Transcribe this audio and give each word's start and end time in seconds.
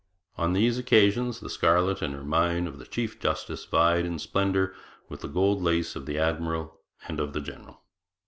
On 0.35 0.53
these 0.53 0.79
occasions 0.79 1.39
the 1.41 1.47
scarlet 1.51 2.01
and 2.01 2.15
ermine 2.15 2.65
of 2.65 2.79
the 2.79 2.87
chief 2.87 3.19
justice 3.19 3.65
vied 3.65 4.03
in 4.03 4.17
splendour 4.17 4.73
with 5.09 5.19
the 5.21 5.27
gold 5.27 5.61
lace 5.61 5.95
of 5.95 6.07
the 6.07 6.17
admiral 6.17 6.79
and 7.07 7.19
of 7.19 7.33
the 7.33 7.39
general. 7.41 7.83